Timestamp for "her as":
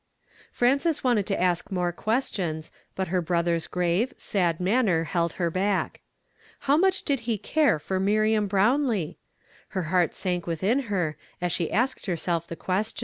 10.89-11.51